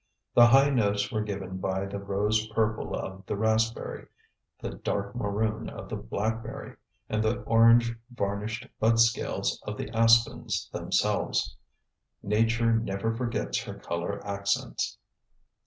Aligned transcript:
The 0.33 0.47
high 0.47 0.71
notes 0.71 1.11
were 1.11 1.21
given 1.21 1.57
by 1.59 1.85
the 1.85 1.99
rose 1.99 2.47
purple 2.47 2.95
of 2.95 3.23
the 3.27 3.35
raspberry, 3.35 4.07
the 4.59 4.71
dark 4.71 5.15
maroon 5.15 5.69
of 5.69 5.89
the 5.89 5.95
blackberry, 5.95 6.75
and 7.07 7.21
the 7.23 7.41
orange 7.43 7.95
varnished 8.09 8.67
budscales 8.81 9.61
of 9.61 9.77
the 9.77 9.91
aspens 9.91 10.71
themselves, 10.73 11.55
Nature 12.23 12.73
never 12.73 13.15
forgets 13.15 13.61
her 13.65 13.75
color 13.75 14.19
accents. 14.25 14.97